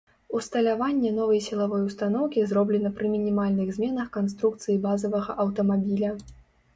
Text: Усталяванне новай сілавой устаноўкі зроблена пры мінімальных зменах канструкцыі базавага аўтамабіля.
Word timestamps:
Усталяванне 0.37 1.09
новай 1.17 1.41
сілавой 1.47 1.83
устаноўкі 1.89 2.45
зроблена 2.51 2.91
пры 2.99 3.11
мінімальных 3.15 3.67
зменах 3.75 4.07
канструкцыі 4.17 4.79
базавага 4.87 5.37
аўтамабіля. 5.45 6.11